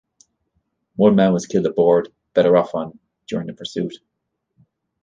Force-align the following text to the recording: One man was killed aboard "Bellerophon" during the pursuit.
One 0.95 1.15
man 1.15 1.31
was 1.31 1.45
killed 1.45 1.67
aboard 1.67 2.11
"Bellerophon" 2.33 2.97
during 3.27 3.45
the 3.45 3.53
pursuit. 3.53 3.97